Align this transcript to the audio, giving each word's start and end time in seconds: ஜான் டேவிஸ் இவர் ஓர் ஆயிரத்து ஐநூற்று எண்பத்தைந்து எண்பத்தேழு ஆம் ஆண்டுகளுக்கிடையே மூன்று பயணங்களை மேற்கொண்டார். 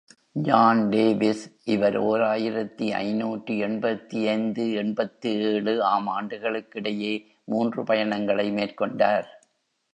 ஜான் 0.45 0.79
டேவிஸ் 0.89 1.43
இவர் 1.65 1.97
ஓர் 1.97 2.21
ஆயிரத்து 2.21 2.85
ஐநூற்று 2.95 3.57
எண்பத்தைந்து 3.57 4.65
எண்பத்தேழு 4.73 5.83
ஆம் 5.83 6.09
ஆண்டுகளுக்கிடையே 6.09 7.13
மூன்று 7.45 7.83
பயணங்களை 7.83 8.51
மேற்கொண்டார். 8.51 9.29